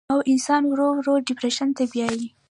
[0.13, 2.25] او انسان ورو ورو ډپرېشن ته بيائي